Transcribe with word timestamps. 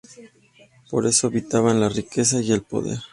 Por 0.89 1.05
eso 1.05 1.27
evitaban 1.27 1.79
la 1.79 1.87
riqueza 1.87 2.41
y 2.41 2.51
el 2.51 2.63
poder. 2.63 2.97